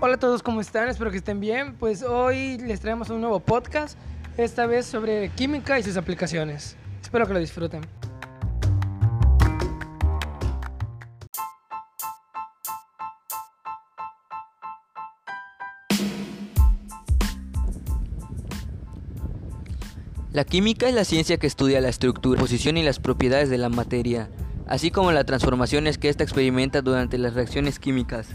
Hola 0.00 0.14
a 0.14 0.18
todos, 0.18 0.44
¿cómo 0.44 0.60
están? 0.60 0.88
Espero 0.88 1.10
que 1.10 1.16
estén 1.16 1.40
bien. 1.40 1.74
Pues 1.74 2.04
hoy 2.04 2.56
les 2.58 2.78
traemos 2.78 3.10
un 3.10 3.20
nuevo 3.20 3.40
podcast, 3.40 3.98
esta 4.36 4.64
vez 4.64 4.86
sobre 4.86 5.28
química 5.30 5.76
y 5.76 5.82
sus 5.82 5.96
aplicaciones. 5.96 6.76
Espero 7.02 7.26
que 7.26 7.32
lo 7.32 7.40
disfruten. 7.40 7.80
La 20.32 20.44
química 20.44 20.88
es 20.88 20.94
la 20.94 21.04
ciencia 21.04 21.38
que 21.38 21.48
estudia 21.48 21.80
la 21.80 21.88
estructura, 21.88 22.38
posición 22.40 22.76
y 22.76 22.84
las 22.84 23.00
propiedades 23.00 23.50
de 23.50 23.58
la 23.58 23.68
materia, 23.68 24.30
así 24.68 24.92
como 24.92 25.10
las 25.10 25.26
transformaciones 25.26 25.98
que 25.98 26.08
ésta 26.08 26.22
experimenta 26.22 26.82
durante 26.82 27.18
las 27.18 27.34
reacciones 27.34 27.80
químicas. 27.80 28.28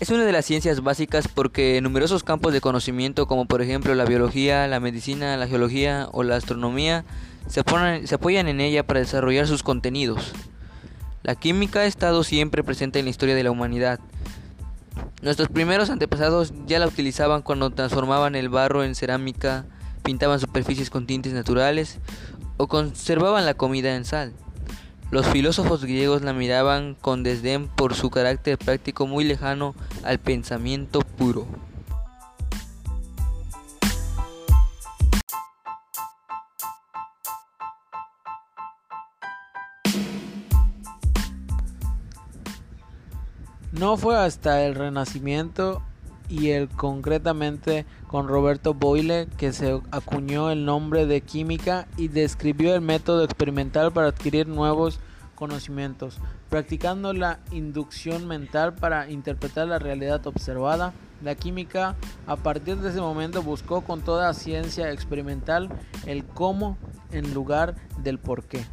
Es 0.00 0.10
una 0.10 0.24
de 0.24 0.32
las 0.32 0.44
ciencias 0.44 0.82
básicas 0.82 1.28
porque 1.28 1.80
numerosos 1.80 2.24
campos 2.24 2.52
de 2.52 2.60
conocimiento 2.60 3.26
como 3.26 3.46
por 3.46 3.62
ejemplo 3.62 3.94
la 3.94 4.04
biología, 4.04 4.66
la 4.66 4.80
medicina, 4.80 5.36
la 5.36 5.46
geología 5.46 6.08
o 6.12 6.24
la 6.24 6.36
astronomía 6.36 7.04
se, 7.46 7.62
se 8.04 8.14
apoyan 8.14 8.48
en 8.48 8.60
ella 8.60 8.84
para 8.86 9.00
desarrollar 9.00 9.46
sus 9.46 9.62
contenidos. 9.62 10.32
La 11.22 11.36
química 11.36 11.80
ha 11.80 11.86
estado 11.86 12.24
siempre 12.24 12.64
presente 12.64 12.98
en 12.98 13.06
la 13.06 13.10
historia 13.10 13.36
de 13.36 13.44
la 13.44 13.52
humanidad. 13.52 14.00
Nuestros 15.22 15.48
primeros 15.48 15.88
antepasados 15.90 16.52
ya 16.66 16.80
la 16.80 16.88
utilizaban 16.88 17.42
cuando 17.42 17.70
transformaban 17.70 18.34
el 18.34 18.48
barro 18.48 18.84
en 18.84 18.94
cerámica, 18.94 19.64
pintaban 20.02 20.40
superficies 20.40 20.90
con 20.90 21.06
tintes 21.06 21.32
naturales 21.32 21.98
o 22.56 22.66
conservaban 22.66 23.46
la 23.46 23.54
comida 23.54 23.94
en 23.94 24.04
sal. 24.04 24.34
Los 25.10 25.26
filósofos 25.26 25.84
griegos 25.84 26.22
la 26.22 26.32
miraban 26.32 26.96
con 27.00 27.22
desdén 27.22 27.68
por 27.68 27.94
su 27.94 28.10
carácter 28.10 28.58
práctico 28.58 29.06
muy 29.06 29.24
lejano 29.24 29.74
al 30.02 30.18
pensamiento 30.18 31.00
puro. 31.00 31.46
No 43.72 43.96
fue 43.96 44.16
hasta 44.16 44.64
el 44.64 44.76
Renacimiento 44.76 45.82
y 46.28 46.50
el 46.50 46.68
concretamente 46.68 47.86
con 48.06 48.28
Roberto 48.28 48.74
Boyle 48.74 49.28
que 49.36 49.52
se 49.52 49.80
acuñó 49.90 50.50
el 50.50 50.64
nombre 50.64 51.06
de 51.06 51.20
química 51.20 51.86
y 51.96 52.08
describió 52.08 52.74
el 52.74 52.80
método 52.80 53.24
experimental 53.24 53.92
para 53.92 54.08
adquirir 54.08 54.46
nuevos 54.48 55.00
conocimientos, 55.34 56.18
practicando 56.48 57.12
la 57.12 57.40
inducción 57.50 58.26
mental 58.26 58.74
para 58.74 59.10
interpretar 59.10 59.66
la 59.66 59.78
realidad 59.78 60.26
observada. 60.26 60.92
La 61.22 61.34
química 61.34 61.96
a 62.26 62.36
partir 62.36 62.76
de 62.76 62.90
ese 62.90 63.00
momento 63.00 63.42
buscó 63.42 63.82
con 63.82 64.02
toda 64.02 64.32
ciencia 64.34 64.90
experimental 64.92 65.68
el 66.06 66.24
cómo 66.24 66.78
en 67.12 67.34
lugar 67.34 67.74
del 67.98 68.18
por 68.18 68.44
qué. 68.44 68.64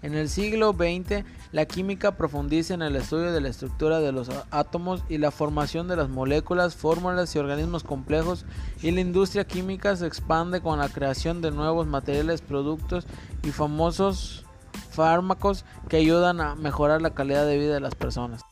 En 0.00 0.14
el 0.14 0.28
siglo 0.28 0.72
XX, 0.72 1.24
la 1.50 1.66
química 1.66 2.16
profundiza 2.16 2.74
en 2.74 2.82
el 2.82 2.94
estudio 2.94 3.32
de 3.32 3.40
la 3.40 3.48
estructura 3.48 3.98
de 3.98 4.12
los 4.12 4.30
átomos 4.52 5.02
y 5.08 5.18
la 5.18 5.32
formación 5.32 5.88
de 5.88 5.96
las 5.96 6.08
moléculas, 6.08 6.76
fórmulas 6.76 7.34
y 7.34 7.38
organismos 7.40 7.82
complejos, 7.82 8.44
y 8.80 8.92
la 8.92 9.00
industria 9.00 9.44
química 9.44 9.96
se 9.96 10.06
expande 10.06 10.60
con 10.60 10.78
la 10.78 10.88
creación 10.88 11.40
de 11.40 11.50
nuevos 11.50 11.88
materiales, 11.88 12.42
productos 12.42 13.06
y 13.42 13.50
famosos 13.50 14.44
fármacos 14.90 15.64
que 15.88 15.96
ayudan 15.96 16.40
a 16.40 16.54
mejorar 16.54 17.02
la 17.02 17.10
calidad 17.10 17.44
de 17.44 17.58
vida 17.58 17.74
de 17.74 17.80
las 17.80 17.96
personas. 17.96 18.44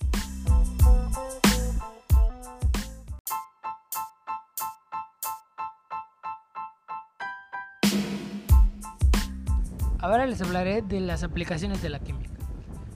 Ahora 9.98 10.26
les 10.26 10.42
hablaré 10.42 10.82
de 10.82 11.00
las 11.00 11.22
aplicaciones 11.22 11.80
de 11.80 11.88
la 11.88 11.98
química. 12.00 12.30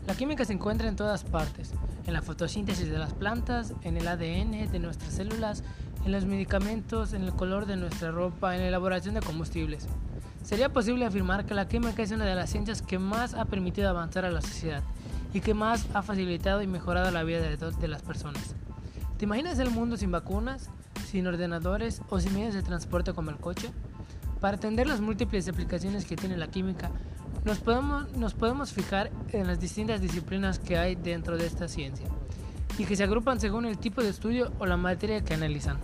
La 0.07 0.15
química 0.15 0.45
se 0.45 0.53
encuentra 0.53 0.87
en 0.87 0.97
todas 0.97 1.25
partes, 1.25 1.73
en 2.07 2.13
la 2.13 2.21
fotosíntesis 2.21 2.91
de 2.91 2.99
las 2.99 3.15
plantas, 3.15 3.73
en 3.83 3.97
el 3.97 4.07
ADN 4.07 4.71
de 4.71 4.79
nuestras 4.79 5.15
células, 5.15 5.65
en 6.05 6.13
los 6.13 6.27
medicamentos, 6.27 7.15
en 7.15 7.23
el 7.23 7.33
color 7.33 7.67
de 7.67 7.77
nuestra 7.77 8.11
ropa, 8.11 8.55
en 8.55 8.63
la 8.63 8.69
elaboración 8.69 9.15
de 9.15 9.21
combustibles. 9.21 9.87
Sería 10.43 10.73
posible 10.73 11.07
afirmar 11.07 11.47
que 11.47 11.55
la 11.55 11.69
química 11.69 12.03
es 12.03 12.11
una 12.11 12.25
de 12.25 12.35
las 12.35 12.51
ciencias 12.51 12.83
que 12.83 12.99
más 12.99 13.35
ha 13.35 13.47
permitido 13.47 13.89
avanzar 13.89 14.25
a 14.25 14.31
la 14.31 14.43
sociedad 14.43 14.83
y 15.33 15.41
que 15.41 15.55
más 15.55 15.87
ha 15.95 16.03
facilitado 16.03 16.63
y 16.63 16.67
mejorado 16.67 17.11
la 17.11 17.23
vida 17.23 17.41
de, 17.41 17.89
las 17.89 18.03
personas. 18.03 18.55
¿Te 19.17 19.25
imaginas 19.25 19.59
el 19.59 19.71
mundo 19.71 19.97
sin 19.97 20.11
vacunas, 20.11 20.71
sin 21.07 21.27
ordenadores 21.27 22.03
o 22.11 22.21
sin 22.21 22.35
medios 22.35 22.55
de 22.55 22.63
transporte 22.63 23.13
como 23.13 23.31
el 23.31 23.37
coche? 23.37 23.71
Para 24.41 24.57
atender 24.57 24.87
las 24.87 25.03
múltiples 25.03 25.47
aplicaciones 25.49 26.07
que 26.07 26.17
tiene 26.17 26.39
la 26.39 26.47
química, 26.47 26.91
nos 27.45 27.59
podemos, 27.59 28.11
nos 28.17 28.33
podemos 28.33 28.73
fijar 28.73 29.11
en 29.33 29.47
las 29.47 29.61
distintas 29.61 30.01
disciplinas 30.01 30.59
que 30.59 30.79
hay 30.79 30.95
dentro 30.95 31.37
de 31.37 31.47
esta 31.47 31.69
ciencia 31.69 32.07
y 32.79 32.87
que 32.87 32.97
se 32.97 33.05
agrupan 33.05 33.39
según 33.39 33.67
el 33.67 33.77
tipo 33.77 34.03
de 34.03 34.09
estudio 34.09 34.51
o 34.59 34.65
la 34.65 34.79
materia 34.79 35.23
que 35.23 35.35
analizan. 35.35 35.79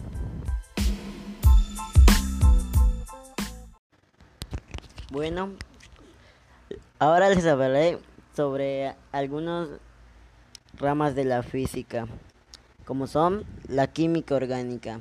Bueno, 5.11 5.51
ahora 6.99 7.29
les 7.29 7.45
hablaré 7.47 7.99
sobre 8.35 8.95
algunas 9.13 9.69
ramas 10.79 11.15
de 11.15 11.25
la 11.25 11.43
física, 11.43 12.07
como 12.87 13.07
son 13.07 13.45
la 13.69 13.87
química 13.87 14.35
orgánica. 14.35 15.01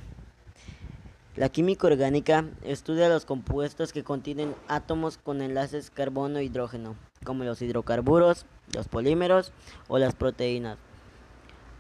La 1.36 1.50
química 1.50 1.88
orgánica 1.88 2.46
estudia 2.64 3.10
los 3.10 3.26
compuestos 3.26 3.92
que 3.92 4.06
contienen 4.06 4.56
átomos 4.70 5.18
con 5.18 5.42
enlaces 5.42 5.92
carbono-hidrógeno, 5.92 6.96
como 7.26 7.44
los 7.44 7.62
hidrocarburos, 7.62 8.46
los 8.74 8.88
polímeros 8.88 9.52
o 9.90 9.98
las 9.98 10.16
proteínas. 10.16 10.78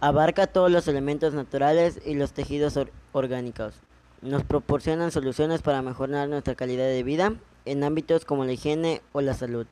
Abarca 0.01 0.47
todos 0.47 0.69
los 0.69 0.89
elementos 0.89 1.33
naturales 1.33 2.01
y 2.05 2.15
los 2.15 2.33
tejidos 2.33 2.77
orgánicos. 3.13 3.75
Nos 4.21 4.43
proporcionan 4.43 5.11
soluciones 5.11 5.61
para 5.61 5.81
mejorar 5.81 6.27
nuestra 6.27 6.55
calidad 6.55 6.87
de 6.87 7.03
vida 7.03 7.35
en 7.63 7.85
ámbitos 7.85 8.25
como 8.25 8.43
la 8.43 8.51
higiene 8.51 9.01
o 9.13 9.21
la 9.21 9.35
salud. 9.35 9.67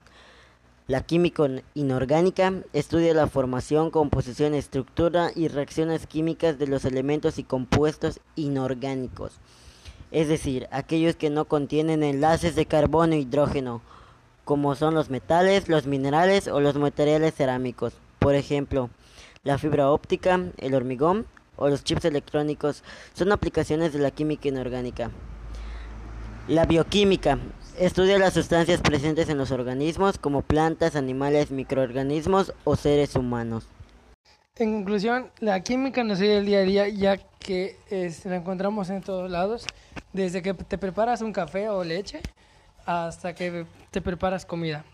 La 0.88 1.02
química 1.02 1.46
inorgánica 1.74 2.54
estudia 2.72 3.14
la 3.14 3.28
formación, 3.28 3.92
composición, 3.92 4.54
estructura 4.54 5.32
y 5.36 5.50
reacciones 5.50 6.08
químicas 6.08 6.58
de 6.58 6.68
los 6.68 6.86
elementos 6.86 7.38
y 7.38 7.44
compuestos 7.44 8.22
inorgánicos 8.38 9.42
es 10.14 10.28
decir, 10.28 10.68
aquellos 10.70 11.16
que 11.16 11.32
no 11.32 11.46
contienen 11.46 12.04
enlaces 12.04 12.56
de 12.56 12.68
carbono 12.68 13.14
e 13.14 13.20
hidrógeno, 13.20 13.82
como 14.46 14.76
son 14.76 14.94
los 14.94 15.10
metales, 15.10 15.68
los 15.70 15.88
minerales 15.88 16.48
o 16.48 16.62
los 16.62 16.76
materiales 16.76 17.34
cerámicos. 17.34 17.94
Por 18.20 18.36
ejemplo, 18.36 18.92
la 19.44 19.58
fibra 19.58 19.90
óptica, 19.90 20.40
el 20.58 20.76
hormigón 20.76 21.26
o 21.56 21.68
los 21.68 21.84
chips 21.84 22.06
electrónicos 22.06 22.84
son 23.14 23.32
aplicaciones 23.32 23.92
de 23.92 24.00
la 24.00 24.12
química 24.12 24.48
inorgánica. 24.48 25.10
La 26.48 26.66
bioquímica 26.66 27.40
estudia 27.80 28.20
las 28.20 28.36
sustancias 28.36 28.82
presentes 28.82 29.30
en 29.30 29.40
los 29.40 29.50
organismos 29.50 30.20
como 30.20 30.44
plantas, 30.44 30.96
animales, 30.96 31.50
microorganismos 31.50 32.54
o 32.66 32.76
seres 32.76 33.16
humanos. 33.16 33.66
En 34.56 34.72
conclusión, 34.72 35.32
la 35.40 35.64
química 35.64 36.04
nos 36.04 36.22
ayuda 36.22 36.38
el 36.38 36.46
día 36.46 36.60
a 36.60 36.64
día 36.64 36.88
ya 36.88 37.18
que 37.40 37.76
la 38.26 38.36
encontramos 38.36 38.92
en 38.92 39.02
todos 39.02 39.32
lados, 39.32 39.66
desde 40.14 40.42
que 40.42 40.54
te 40.54 40.78
preparas 40.78 41.22
un 41.22 41.34
café 41.34 41.70
o 41.70 41.84
leche 41.84 42.22
hasta 42.86 43.34
que 43.34 43.66
te 43.92 44.02
preparas 44.02 44.46
comida. 44.46 44.86